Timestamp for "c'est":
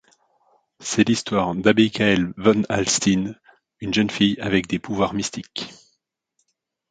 0.79-1.07